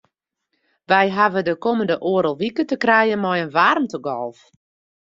[0.89, 4.39] Wy hawwe de kommende oardel wike te krijen mei in waarmtegolf.